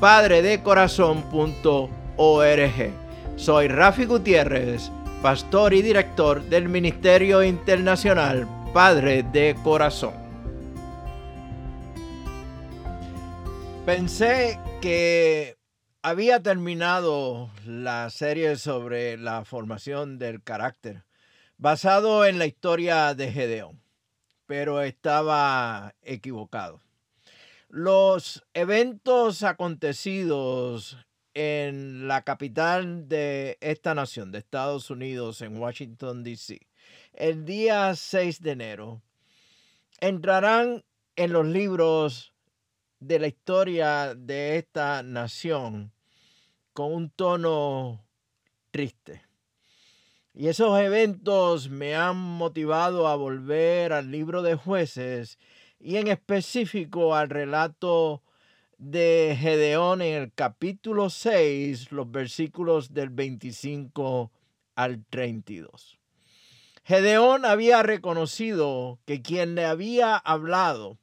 www.padredecorazon.org 0.00 2.92
Soy 3.36 3.68
Rafi 3.68 4.04
Gutiérrez, 4.04 4.90
pastor 5.22 5.74
y 5.74 5.82
director 5.82 6.42
del 6.44 6.68
Ministerio 6.68 7.42
Internacional 7.42 8.46
Padre 8.72 9.24
de 9.24 9.56
Corazón. 9.64 10.14
Pensé 13.84 14.60
que 14.80 15.56
había 16.02 16.42
terminado 16.42 17.50
la 17.64 18.08
serie 18.10 18.56
sobre 18.56 19.16
la 19.16 19.44
formación 19.44 20.18
del 20.18 20.42
carácter, 20.42 21.04
basado 21.56 22.24
en 22.24 22.38
la 22.38 22.46
historia 22.46 23.14
de 23.14 23.32
Gedeón, 23.32 23.80
pero 24.46 24.82
estaba 24.82 25.94
equivocado. 26.02 26.80
Los 27.70 28.46
eventos 28.54 29.42
acontecidos 29.42 30.96
en 31.34 32.08
la 32.08 32.22
capital 32.22 33.10
de 33.10 33.58
esta 33.60 33.94
nación, 33.94 34.32
de 34.32 34.38
Estados 34.38 34.88
Unidos, 34.88 35.42
en 35.42 35.58
Washington, 35.58 36.24
D.C., 36.24 36.66
el 37.12 37.44
día 37.44 37.94
6 37.94 38.40
de 38.40 38.50
enero, 38.52 39.02
entrarán 40.00 40.82
en 41.14 41.32
los 41.34 41.46
libros 41.46 42.32
de 43.00 43.18
la 43.18 43.26
historia 43.26 44.14
de 44.14 44.56
esta 44.56 45.02
nación 45.02 45.92
con 46.72 46.94
un 46.94 47.10
tono 47.10 48.02
triste. 48.70 49.20
Y 50.32 50.48
esos 50.48 50.80
eventos 50.80 51.68
me 51.68 51.94
han 51.94 52.16
motivado 52.16 53.08
a 53.08 53.16
volver 53.16 53.92
al 53.92 54.10
libro 54.10 54.40
de 54.40 54.54
jueces 54.54 55.38
y 55.80 55.96
en 55.96 56.08
específico 56.08 57.14
al 57.14 57.30
relato 57.30 58.22
de 58.78 59.36
Gedeón 59.38 60.02
en 60.02 60.22
el 60.22 60.32
capítulo 60.32 61.10
6, 61.10 61.92
los 61.92 62.10
versículos 62.10 62.92
del 62.94 63.10
25 63.10 64.30
al 64.74 65.04
32. 65.04 65.98
Gedeón 66.84 67.44
había 67.44 67.82
reconocido 67.82 68.98
que 69.04 69.20
quien 69.20 69.54
le 69.54 69.66
había 69.66 70.16
hablado 70.16 70.98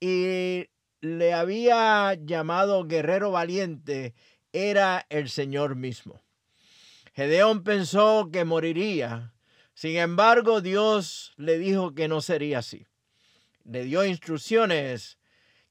y 0.00 0.66
le 1.00 1.34
había 1.34 2.14
llamado 2.14 2.86
guerrero 2.86 3.30
valiente 3.30 4.14
era 4.52 5.06
el 5.10 5.28
Señor 5.28 5.76
mismo. 5.76 6.22
Gedeón 7.12 7.62
pensó 7.62 8.30
que 8.32 8.44
moriría. 8.44 9.34
Sin 9.74 9.96
embargo, 9.96 10.60
Dios 10.60 11.34
le 11.36 11.58
dijo 11.58 11.94
que 11.94 12.08
no 12.08 12.20
sería 12.20 12.60
así. 12.60 12.87
Le 13.64 13.84
dio 13.84 14.04
instrucciones 14.04 15.18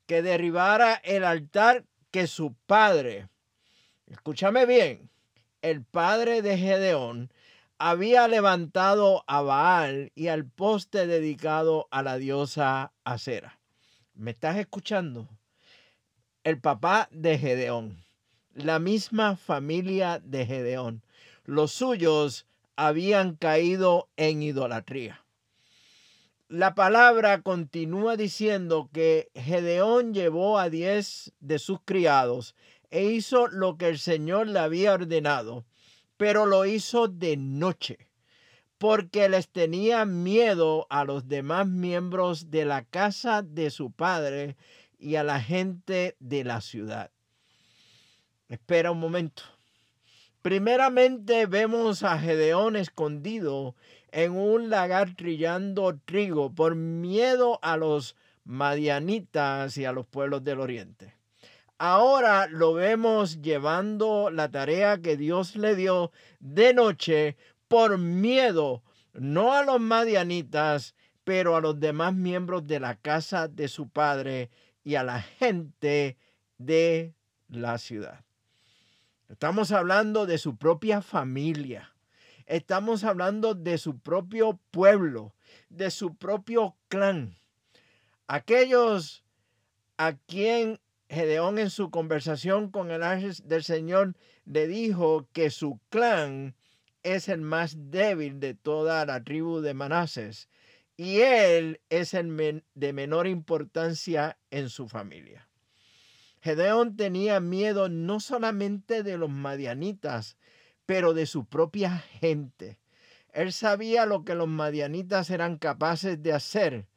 que 0.05 0.21
derribara 0.21 0.95
el 0.95 1.23
altar 1.23 1.85
que 2.11 2.27
su 2.27 2.53
padre, 2.65 3.27
escúchame 4.07 4.65
bien, 4.65 5.09
el 5.61 5.83
padre 5.83 6.41
de 6.41 6.57
Gedeón 6.57 7.31
había 7.79 8.27
levantado 8.27 9.23
a 9.27 9.41
Baal 9.41 10.11
y 10.15 10.29
al 10.29 10.45
poste 10.45 11.05
dedicado 11.05 11.87
a 11.91 12.01
la 12.01 12.17
diosa 12.17 12.93
Acera. 13.03 13.59
¿Me 14.13 14.31
estás 14.31 14.57
escuchando? 14.57 15.27
El 16.43 16.59
papá 16.59 17.07
de 17.11 17.37
Gedeón, 17.37 18.03
la 18.53 18.79
misma 18.79 19.35
familia 19.35 20.19
de 20.23 20.45
Gedeón. 20.45 21.03
Los 21.43 21.71
suyos 21.71 22.47
habían 22.75 23.35
caído 23.35 24.09
en 24.17 24.41
idolatría. 24.41 25.23
La 26.49 26.75
palabra 26.75 27.41
continúa 27.41 28.15
diciendo 28.15 28.89
que 28.93 29.29
Gedeón 29.35 30.13
llevó 30.13 30.59
a 30.59 30.69
diez 30.69 31.33
de 31.41 31.59
sus 31.59 31.81
criados 31.83 32.55
e 32.89 33.03
hizo 33.03 33.47
lo 33.47 33.77
que 33.77 33.89
el 33.89 33.99
Señor 33.99 34.47
le 34.47 34.59
había 34.59 34.93
ordenado, 34.93 35.65
pero 36.15 36.45
lo 36.45 36.65
hizo 36.65 37.09
de 37.09 37.35
noche 37.35 38.07
porque 38.77 39.27
les 39.27 39.49
tenía 39.49 40.05
miedo 40.05 40.87
a 40.89 41.03
los 41.03 41.27
demás 41.27 41.67
miembros 41.67 42.49
de 42.51 42.63
la 42.63 42.85
casa 42.85 43.41
de 43.41 43.69
su 43.69 43.91
padre 43.91 44.55
y 44.99 45.15
a 45.15 45.23
la 45.23 45.41
gente 45.41 46.15
de 46.19 46.43
la 46.43 46.61
ciudad. 46.61 47.11
Espera 48.47 48.91
un 48.91 48.99
momento. 48.99 49.43
Primeramente 50.41 51.45
vemos 51.45 52.03
a 52.03 52.17
Gedeón 52.19 52.75
escondido 52.77 53.75
en 54.11 54.31
un 54.31 54.69
lagar 54.69 55.15
trillando 55.15 55.97
trigo 56.05 56.53
por 56.53 56.75
miedo 56.75 57.59
a 57.61 57.77
los 57.77 58.15
madianitas 58.45 59.77
y 59.77 59.85
a 59.85 59.91
los 59.91 60.05
pueblos 60.07 60.43
del 60.43 60.59
oriente. 60.59 61.13
Ahora 61.77 62.47
lo 62.47 62.73
vemos 62.73 63.41
llevando 63.41 64.31
la 64.31 64.49
tarea 64.49 64.99
que 64.99 65.15
Dios 65.15 65.55
le 65.55 65.75
dio 65.75 66.11
de 66.39 66.73
noche 66.73 67.37
por 67.67 67.97
miedo, 67.97 68.81
no 69.13 69.53
a 69.53 69.63
los 69.63 69.79
madianitas, 69.79 70.95
pero 71.23 71.55
a 71.55 71.61
los 71.61 71.79
demás 71.79 72.15
miembros 72.15 72.65
de 72.65 72.79
la 72.79 72.95
casa 72.95 73.47
de 73.47 73.67
su 73.67 73.89
padre 73.89 74.49
y 74.83 74.95
a 74.95 75.03
la 75.03 75.21
gente 75.21 76.17
de 76.57 77.13
la 77.49 77.77
ciudad. 77.77 78.23
Estamos 79.29 79.73
hablando 79.73 80.25
de 80.25 80.37
su 80.37 80.55
propia 80.55 81.01
familia. 81.01 81.93
Estamos 82.47 83.03
hablando 83.03 83.55
de 83.55 83.77
su 83.77 83.99
propio 83.99 84.57
pueblo, 84.71 85.35
de 85.69 85.91
su 85.91 86.15
propio 86.15 86.77
clan. 86.87 87.35
Aquellos 88.25 89.25
a 89.97 90.13
quien 90.13 90.79
Gedeón 91.09 91.59
en 91.59 91.69
su 91.69 91.91
conversación 91.91 92.71
con 92.71 92.89
el 92.89 93.03
ángel 93.03 93.33
del 93.43 93.63
Señor 93.63 94.15
le 94.45 94.67
dijo 94.67 95.27
que 95.33 95.49
su 95.49 95.79
clan 95.89 96.55
es 97.03 97.27
el 97.27 97.41
más 97.41 97.75
débil 97.91 98.39
de 98.39 98.53
toda 98.53 99.05
la 99.05 99.23
tribu 99.23 99.59
de 99.59 99.73
Manases 99.73 100.47
y 100.95 101.19
él 101.19 101.81
es 101.89 102.13
el 102.13 102.63
de 102.75 102.93
menor 102.93 103.27
importancia 103.27 104.37
en 104.51 104.69
su 104.69 104.87
familia. 104.87 105.47
Gedeón 106.41 106.95
tenía 106.95 107.41
miedo 107.41 107.89
no 107.89 108.19
solamente 108.19 109.03
de 109.03 109.17
los 109.17 109.29
madianitas, 109.29 110.37
pero 110.87 111.13
de 111.13 111.27
su 111.27 111.45
propia 111.45 111.99
gente. 111.99 112.79
Él 113.33 113.53
sabía 113.53 114.07
lo 114.07 114.23
que 114.23 114.33
los 114.33 114.47
madianitas 114.47 115.29
eran 115.29 115.57
capaces 115.57 116.23
de 116.23 116.33
hacer, 116.33 116.87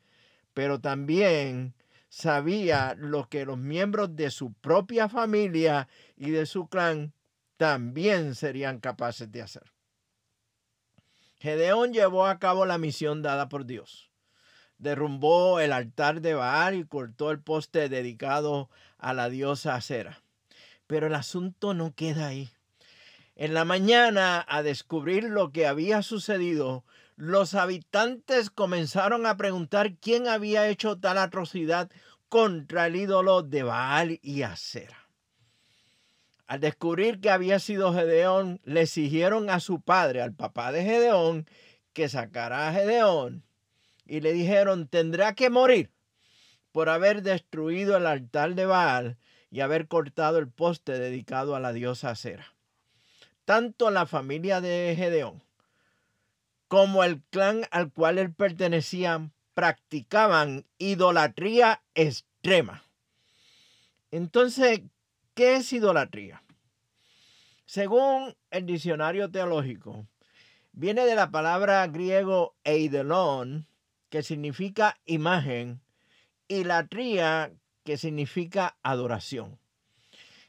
pero 0.55 0.81
también 0.81 1.75
sabía 2.09 2.95
lo 2.97 3.29
que 3.29 3.45
los 3.45 3.59
miembros 3.59 4.17
de 4.17 4.31
su 4.31 4.55
propia 4.55 5.09
familia 5.09 5.89
y 6.17 6.31
de 6.31 6.47
su 6.47 6.69
clan 6.69 7.13
también 7.59 8.35
serían 8.37 8.79
capaces 8.79 9.31
de 9.31 9.43
hacer. 9.43 9.73
Gedeón 11.41 11.93
llevó 11.93 12.27
a 12.27 12.39
cabo 12.39 12.67
la 12.67 12.79
misión 12.79 13.23
dada 13.23 13.49
por 13.49 13.67
Dios. 13.67 14.11
Derrumbó 14.79 15.59
el 15.59 15.73
altar 15.73 16.21
de 16.21 16.35
Baal 16.35 16.75
y 16.77 16.85
cortó 16.85 17.31
el 17.33 17.41
poste 17.41 17.89
dedicado 17.89 18.71
a 18.99 19.15
la 19.15 19.29
diosa 19.29 19.75
Acera. 19.75 20.23
Pero 20.87 21.09
el 21.09 21.15
asunto 21.15 21.75
no 21.75 21.95
queda 21.95 22.29
ahí. 22.29 22.51
En 23.41 23.55
la 23.55 23.65
mañana, 23.65 24.45
a 24.47 24.63
descubrir 24.63 25.25
lo 25.25 25.51
que 25.51 25.67
había 25.67 26.03
sucedido, 26.03 26.85
los 27.17 27.55
habitantes 27.55 28.51
comenzaron 28.51 29.25
a 29.25 29.39
preguntar 29.39 29.95
quién 29.95 30.29
había 30.29 30.69
hecho 30.69 30.99
tal 30.99 31.17
atrocidad 31.17 31.91
contra 32.29 32.87
el 32.87 32.97
ídolo 32.97 33.41
de 33.41 33.63
Baal 33.63 34.19
y 34.21 34.43
Acera. 34.43 35.09
Al 36.49 36.61
descubrir 36.61 37.19
que 37.23 37.31
había 37.31 37.61
sido 37.61 37.95
Gedeón, 37.95 38.61
le 38.65 38.83
exigieron 38.83 39.49
a 39.49 39.59
su 39.61 39.81
padre, 39.81 40.21
al 40.21 40.35
papá 40.35 40.71
de 40.71 40.85
Gedeón, 40.85 41.47
que 41.95 42.11
sacara 42.11 42.69
a 42.69 42.75
Gedeón. 42.75 43.43
Y 44.05 44.21
le 44.21 44.35
dijeron, 44.35 44.87
tendrá 44.87 45.35
que 45.35 45.49
morir 45.49 45.91
por 46.73 46.91
haber 46.91 47.23
destruido 47.23 47.97
el 47.97 48.07
altar 48.07 48.55
de 48.55 48.67
Baal 48.67 49.17
y 49.51 49.61
haber 49.61 49.89
cortado 49.89 50.37
el 50.37 50.51
poste 50.51 50.99
dedicado 50.99 51.57
a 51.57 51.61
la 51.61 51.73
diosa 51.73 52.15
Cera. 52.15 52.55
Tanto 53.51 53.91
la 53.91 54.07
familia 54.07 54.61
de 54.61 54.95
Gedeón 54.97 55.43
como 56.69 57.03
el 57.03 57.21
clan 57.31 57.67
al 57.73 57.91
cual 57.91 58.19
él 58.19 58.33
pertenecía 58.33 59.29
practicaban 59.55 60.67
idolatría 60.79 61.83
extrema. 61.97 62.85
Entonces, 64.13 64.83
¿qué 65.35 65.57
es 65.57 65.73
idolatría? 65.73 66.45
Según 67.67 68.37
el 68.53 68.67
diccionario 68.67 69.33
teológico, 69.33 70.07
viene 70.71 71.05
de 71.05 71.17
la 71.17 71.33
palabra 71.33 71.85
griego 71.89 72.55
eidelon, 72.63 73.67
que 74.11 74.23
significa 74.23 74.97
imagen, 75.07 75.81
y 76.47 76.63
latría, 76.63 77.51
que 77.83 77.99
significa 77.99 78.77
adoración. 78.85 79.59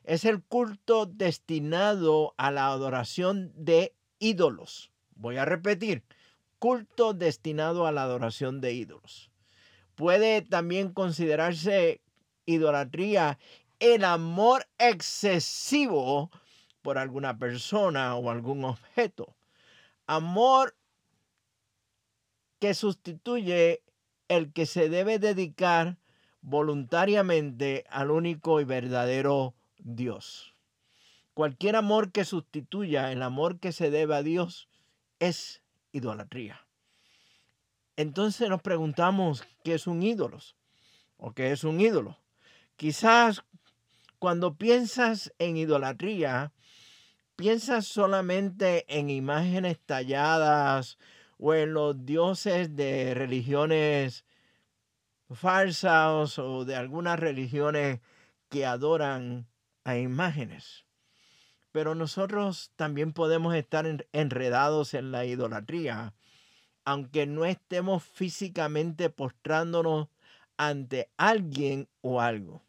Es 0.03 0.25
el 0.25 0.41
culto 0.41 1.05
destinado 1.05 2.33
a 2.37 2.51
la 2.51 2.67
adoración 2.67 3.51
de 3.55 3.95
ídolos. 4.19 4.91
Voy 5.15 5.37
a 5.37 5.45
repetir, 5.45 6.03
culto 6.59 7.13
destinado 7.13 7.85
a 7.85 7.91
la 7.91 8.03
adoración 8.03 8.61
de 8.61 8.73
ídolos. 8.73 9.31
Puede 9.95 10.41
también 10.41 10.93
considerarse 10.93 12.01
idolatría 12.45 13.37
el 13.79 14.03
amor 14.03 14.67
excesivo 14.77 16.31
por 16.81 16.97
alguna 16.97 17.37
persona 17.37 18.15
o 18.15 18.29
algún 18.29 18.63
objeto. 18.65 19.35
Amor 20.07 20.75
que 22.59 22.73
sustituye 22.73 23.83
el 24.27 24.53
que 24.53 24.65
se 24.65 24.89
debe 24.89 25.19
dedicar 25.19 25.97
voluntariamente 26.41 27.85
al 27.89 28.11
único 28.11 28.61
y 28.61 28.65
verdadero 28.65 29.55
Dios. 29.83 30.55
Cualquier 31.33 31.75
amor 31.75 32.11
que 32.11 32.25
sustituya 32.25 33.11
el 33.11 33.21
amor 33.21 33.59
que 33.59 33.71
se 33.71 33.89
debe 33.89 34.15
a 34.15 34.23
Dios 34.23 34.67
es 35.19 35.61
idolatría. 35.91 36.65
Entonces 37.95 38.49
nos 38.49 38.61
preguntamos 38.61 39.43
qué 39.63 39.75
es 39.75 39.87
un 39.87 40.03
ídolo 40.03 40.39
o 41.17 41.33
qué 41.33 41.51
es 41.51 41.63
un 41.63 41.79
ídolo. 41.79 42.17
Quizás 42.75 43.43
cuando 44.19 44.55
piensas 44.55 45.33
en 45.39 45.57
idolatría, 45.57 46.51
piensas 47.35 47.85
solamente 47.87 48.85
en 48.87 49.09
imágenes 49.09 49.79
talladas 49.79 50.97
o 51.37 51.53
en 51.53 51.73
los 51.73 52.05
dioses 52.05 52.75
de 52.75 53.13
religiones 53.13 54.25
falsas 55.33 56.37
o 56.37 56.65
de 56.65 56.75
algunas 56.75 57.19
religiones 57.19 57.99
que 58.49 58.65
adoran 58.65 59.47
a 59.83 59.97
imágenes. 59.97 60.85
Pero 61.71 61.95
nosotros 61.95 62.71
también 62.75 63.13
podemos 63.13 63.55
estar 63.55 63.85
enredados 64.11 64.93
en 64.93 65.11
la 65.11 65.25
idolatría, 65.25 66.13
aunque 66.83 67.25
no 67.25 67.45
estemos 67.45 68.03
físicamente 68.03 69.09
postrándonos 69.09 70.09
ante 70.57 71.09
alguien 71.17 71.87
o 72.01 72.21
algo. 72.21 72.63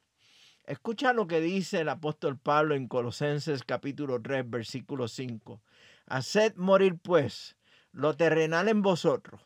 Escucha 0.65 1.13
lo 1.13 1.27
que 1.27 1.41
dice 1.41 1.81
el 1.81 1.89
apóstol 1.89 2.39
Pablo 2.39 2.75
en 2.77 2.87
Colosenses 2.87 3.65
capítulo 3.65 4.23
3, 4.23 4.49
versículo 4.49 5.09
5. 5.09 5.61
Haced 6.07 6.55
morir 6.57 6.99
pues 7.03 7.57
lo 7.91 8.17
terrenal 8.17 8.69
en 8.69 8.81
vosotros, 8.81 9.41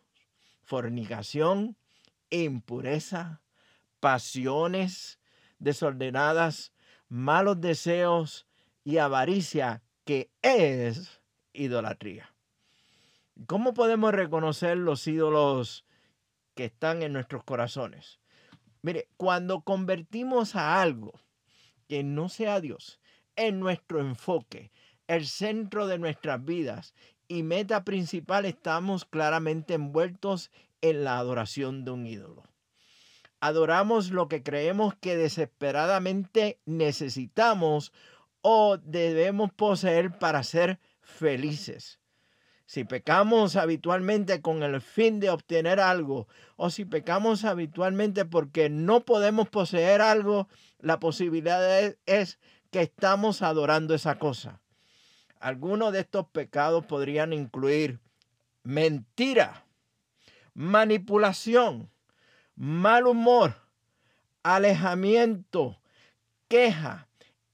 fornicación, 0.62 1.76
impureza, 2.30 3.40
pasiones 3.98 5.18
desordenadas, 5.58 6.72
malos 7.08 7.60
deseos 7.60 8.46
y 8.84 8.98
avaricia, 8.98 9.82
que 10.04 10.30
es 10.42 11.20
idolatría. 11.52 12.34
¿Cómo 13.46 13.74
podemos 13.74 14.12
reconocer 14.12 14.78
los 14.78 15.06
ídolos 15.06 15.84
que 16.54 16.66
están 16.66 17.02
en 17.02 17.12
nuestros 17.12 17.44
corazones? 17.44 18.18
Mire, 18.82 19.08
cuando 19.16 19.62
convertimos 19.62 20.56
a 20.56 20.80
algo 20.80 21.20
que 21.88 22.02
no 22.02 22.28
sea 22.28 22.60
Dios 22.60 23.00
en 23.34 23.60
nuestro 23.60 24.00
enfoque, 24.00 24.70
el 25.06 25.26
centro 25.26 25.86
de 25.86 25.98
nuestras 25.98 26.44
vidas 26.44 26.94
y 27.28 27.42
meta 27.42 27.84
principal, 27.84 28.44
estamos 28.44 29.04
claramente 29.04 29.74
envueltos 29.74 30.50
en 30.80 31.04
la 31.04 31.18
adoración 31.18 31.84
de 31.84 31.90
un 31.90 32.06
ídolo. 32.06 32.44
Adoramos 33.46 34.10
lo 34.10 34.26
que 34.26 34.42
creemos 34.42 34.96
que 34.96 35.16
desesperadamente 35.16 36.58
necesitamos 36.66 37.92
o 38.42 38.76
debemos 38.76 39.52
poseer 39.52 40.18
para 40.18 40.42
ser 40.42 40.80
felices. 41.00 42.00
Si 42.64 42.82
pecamos 42.82 43.54
habitualmente 43.54 44.42
con 44.42 44.64
el 44.64 44.80
fin 44.80 45.20
de 45.20 45.30
obtener 45.30 45.78
algo 45.78 46.26
o 46.56 46.70
si 46.70 46.86
pecamos 46.86 47.44
habitualmente 47.44 48.24
porque 48.24 48.68
no 48.68 49.04
podemos 49.04 49.48
poseer 49.48 50.00
algo, 50.00 50.48
la 50.80 50.98
posibilidad 50.98 51.94
es, 52.04 52.40
que 52.72 52.82
estamos 52.82 53.42
adorando 53.42 53.94
esa 53.94 54.18
cosa. 54.18 54.60
Algunos 55.38 55.92
de 55.92 56.00
estos 56.00 56.26
pecados 56.30 56.84
podrían 56.84 57.32
incluir 57.32 58.00
mentira, 58.64 59.64
manipulación, 60.52 61.92
mal 62.56 63.06
humor, 63.06 63.54
alejamiento, 64.42 65.78
queja, 66.48 67.08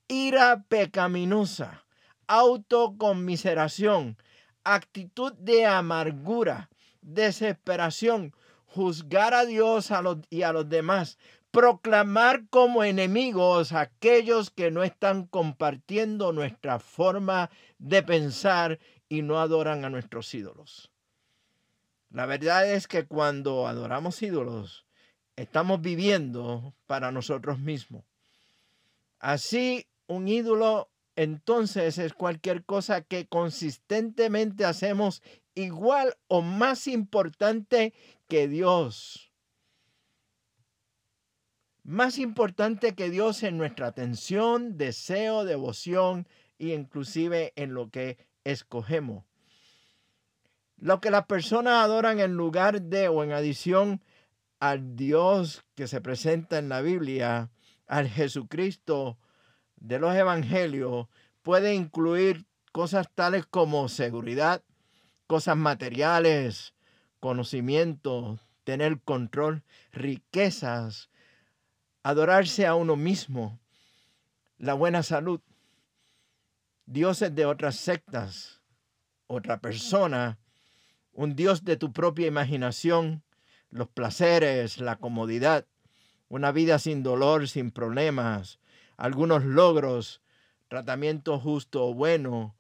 ira 0.09 0.65
pecaminosa, 0.69 1.85
autoconmiseración, 2.29 4.17
actitud 4.65 5.33
de 5.35 5.67
amargura, 5.67 6.71
desesperación, 7.01 8.35
juzgar 8.65 9.35
a 9.35 9.45
Dios 9.45 9.91
y 10.31 10.43
a 10.43 10.53
los 10.53 10.69
demás, 10.69 11.19
proclamar 11.51 12.49
como 12.49 12.85
enemigos 12.85 13.73
a 13.73 13.81
aquellos 13.81 14.51
que 14.51 14.71
no 14.71 14.83
están 14.83 15.27
compartiendo 15.27 16.33
nuestra 16.33 16.79
forma 16.79 17.51
de 17.79 18.03
pensar 18.03 18.79
y 19.09 19.23
no 19.23 19.41
adoran 19.41 19.85
a 19.85 19.91
nuestros 19.91 20.33
ídolos. 20.33 20.91
La 22.09 22.27
verdad 22.27 22.71
es 22.71 22.89
que 22.89 23.07
cuando 23.07 23.67
adoramos 23.67 24.23
ídolos, 24.23 24.87
estamos 25.37 25.81
viviendo 25.81 26.75
para 26.87 27.11
nosotros 27.13 27.59
mismos. 27.59 28.05
Así, 29.19 29.87
un 30.07 30.29
ídolo 30.29 30.91
entonces 31.17 31.99
es 31.99 32.15
cualquier 32.15 32.65
cosa 32.65 33.03
que 33.03 33.27
consistentemente 33.27 34.65
hacemos 34.65 35.23
igual 35.55 36.17
o 36.29 36.43
más 36.43 36.87
importante 36.87 37.93
que 38.29 38.49
Dios. 38.49 39.31
Más 41.85 42.19
importante 42.19 42.95
que 42.95 43.11
Dios 43.11 43.43
en 43.43 43.59
nuestra 43.59 43.89
atención, 43.89 44.79
deseo, 44.79 45.45
devoción 45.45 46.27
e 46.59 46.69
inclusive 46.69 47.53
en 47.57 47.75
lo 47.75 47.91
que 47.91 48.19
escogemos. 48.45 49.25
Lo 50.77 51.01
que 51.01 51.11
las 51.11 51.27
personas 51.27 51.85
adoran 51.85 52.21
en 52.21 52.35
lugar 52.35 52.83
de 52.83 53.09
o 53.09 53.23
en 53.23 53.33
adición 53.33 54.01
al 54.63 54.95
Dios 54.95 55.65
que 55.75 55.89
se 55.89 56.01
presenta 56.01 56.57
en 56.57 56.69
la 56.69 56.83
Biblia, 56.83 57.51
al 57.89 58.09
Jesucristo 58.09 59.19
de 59.75 59.99
los 59.99 60.15
evangelios 60.15 61.09
puede 61.43 61.75
incluir 61.75 62.47
cosas 62.71 63.09
tales 63.13 63.45
como 63.45 63.89
seguridad, 63.89 64.63
cosas 65.27 65.57
materiales, 65.57 66.75
conocimiento, 67.19 68.39
tener 68.63 69.01
control, 69.01 69.65
riquezas, 69.91 71.11
adorarse 72.05 72.65
a 72.65 72.77
uno 72.77 72.95
mismo, 72.95 73.59
la 74.59 74.75
buena 74.75 75.03
salud, 75.03 75.41
dioses 76.87 77.35
de 77.35 77.47
otras 77.47 77.75
sectas, 77.75 78.61
otra 79.27 79.61
persona, 79.61 80.39
un 81.11 81.35
dios 81.35 81.65
de 81.65 81.77
tu 81.77 81.93
propia 81.93 82.29
imaginación, 82.29 83.25
los 83.73 83.89
placeres, 83.89 84.79
la 84.79 84.97
comodidad, 84.97 85.67
una 86.29 86.53
vida 86.53 86.79
sin 86.79 87.03
dolor, 87.03 87.49
sin 87.49 87.71
problemas, 87.71 88.61
algunos 88.97 89.45
logros, 89.45 90.21
tratamiento 90.69 91.39
justo 91.41 91.87
o 91.87 91.95
bueno, 91.95 92.55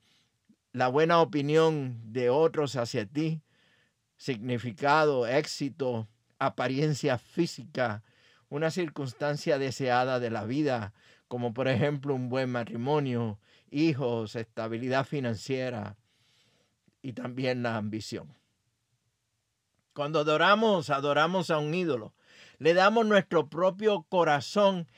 la 0.73 0.89
buena 0.89 1.21
opinión 1.21 2.01
de 2.13 2.31
otros 2.31 2.77
hacia 2.77 3.07
ti, 3.07 3.43
significado, 4.17 5.27
éxito, 5.27 6.09
apariencia 6.39 7.19
física, 7.19 8.03
una 8.49 8.71
circunstancia 8.71 9.59
deseada 9.59 10.19
de 10.19 10.31
la 10.31 10.45
vida, 10.45 10.95
como 11.29 11.53
por 11.53 11.69
ejemplo 11.69 12.15
un 12.15 12.31
buen 12.31 12.51
matrimonio, 12.51 13.39
hijos, 13.71 14.35
estabilidad 14.35 15.05
financiera 15.05 15.97
y 17.03 17.13
también 17.13 17.63
la 17.63 17.77
ambición. 17.77 18.42
Cuando 19.95 20.21
adoramos, 20.21 20.91
adoramos 20.91 21.51
a 21.51 21.59
un 21.59 21.75
ídolo. 21.75 22.15
Le 22.59 22.75
damos 22.75 23.07
nuestro 23.07 23.49
propio 23.49 24.03
corazón 24.09 24.89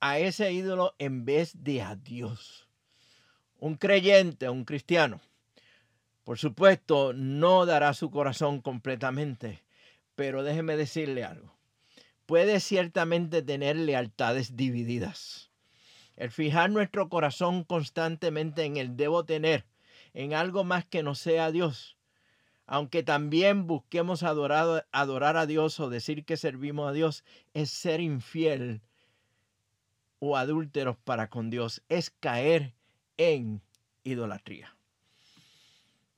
a 0.00 0.18
ese 0.18 0.52
ídolo 0.52 0.94
en 0.98 1.24
vez 1.24 1.52
de 1.64 1.82
a 1.82 1.96
Dios. 1.96 2.68
Un 3.58 3.76
creyente, 3.76 4.48
un 4.48 4.64
cristiano, 4.64 5.20
por 6.28 6.38
supuesto, 6.38 7.14
no 7.14 7.64
dará 7.64 7.94
su 7.94 8.10
corazón 8.10 8.60
completamente, 8.60 9.64
pero 10.14 10.42
déjeme 10.42 10.76
decirle 10.76 11.24
algo. 11.24 11.56
Puede 12.26 12.60
ciertamente 12.60 13.40
tener 13.40 13.76
lealtades 13.76 14.54
divididas. 14.54 15.50
El 16.16 16.30
fijar 16.30 16.68
nuestro 16.68 17.08
corazón 17.08 17.64
constantemente 17.64 18.64
en 18.64 18.76
el 18.76 18.94
debo 18.94 19.24
tener, 19.24 19.64
en 20.12 20.34
algo 20.34 20.64
más 20.64 20.84
que 20.84 21.02
no 21.02 21.14
sea 21.14 21.50
Dios, 21.50 21.96
aunque 22.68 23.02
también 23.02 23.66
busquemos 23.66 24.22
adorar, 24.22 24.84
a 24.92 25.46
Dios 25.46 25.80
o 25.80 25.88
decir 25.88 26.26
que 26.26 26.36
servimos 26.36 26.90
a 26.90 26.92
Dios, 26.92 27.24
es 27.54 27.70
ser 27.70 28.00
infiel 28.00 28.82
o 30.18 30.36
adúlteros 30.36 30.98
para 30.98 31.30
con 31.30 31.48
Dios, 31.48 31.82
es 31.88 32.10
caer 32.10 32.74
en 33.16 33.62
idolatría. 34.04 34.76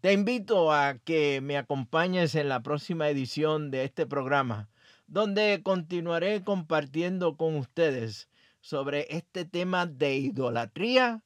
Te 0.00 0.12
invito 0.12 0.72
a 0.72 0.98
que 0.98 1.40
me 1.40 1.56
acompañes 1.56 2.34
en 2.34 2.48
la 2.48 2.64
próxima 2.64 3.08
edición 3.08 3.70
de 3.70 3.84
este 3.84 4.04
programa, 4.06 4.68
donde 5.06 5.60
continuaré 5.62 6.42
compartiendo 6.42 7.36
con 7.36 7.54
ustedes 7.54 8.28
sobre 8.60 9.06
este 9.10 9.44
tema 9.44 9.86
de 9.86 10.16
idolatría 10.16 11.22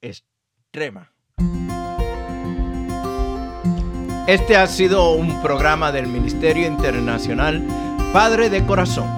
extrema. 0.00 1.12
Este 4.28 4.56
ha 4.56 4.68
sido 4.68 5.14
un 5.14 5.42
programa 5.42 5.90
del 5.90 6.06
Ministerio 6.06 6.64
Internacional 6.64 7.60
Padre 8.12 8.50
de 8.50 8.64
Corazón, 8.64 9.08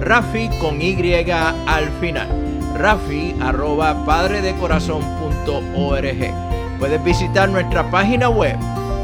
Rafi 0.01 0.49
con 0.61 0.81
Y 0.81 0.95
al 1.31 1.91
final. 2.01 2.29
Rafi 2.77 3.35
arroba 3.41 4.05
padredecorazon.org. 4.05 6.79
Puedes 6.79 7.03
visitar 7.05 7.49
nuestra 7.49 7.91
página 7.91 8.29
web 8.29 8.57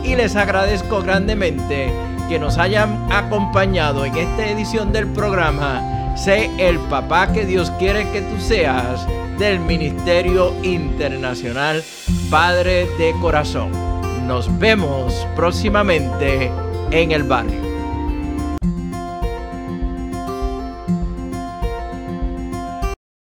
y 0.03 0.15
les 0.15 0.35
agradezco 0.35 1.01
grandemente 1.01 1.91
que 2.31 2.39
nos 2.39 2.57
hayan 2.57 3.11
acompañado 3.11 4.05
en 4.05 4.15
esta 4.15 4.49
edición 4.49 4.93
del 4.93 5.05
programa 5.07 6.15
Sé 6.15 6.49
el 6.59 6.79
papá 6.79 7.33
que 7.33 7.45
Dios 7.45 7.69
quiere 7.71 8.09
que 8.11 8.21
tú 8.21 8.39
seas 8.39 9.05
del 9.37 9.59
Ministerio 9.59 10.55
Internacional 10.63 11.83
Padre 12.29 12.87
de 12.97 13.11
Corazón. 13.19 13.71
Nos 14.27 14.47
vemos 14.59 15.27
próximamente 15.35 16.49
en 16.91 17.11
el 17.11 17.23
barrio. 17.23 17.70